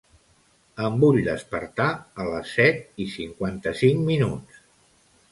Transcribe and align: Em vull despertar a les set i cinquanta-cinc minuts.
Em 0.85 0.95
vull 1.01 1.17
despertar 1.25 1.87
a 2.23 2.25
les 2.29 2.53
set 2.59 3.03
i 3.05 3.07
cinquanta-cinc 3.17 4.01
minuts. 4.07 4.57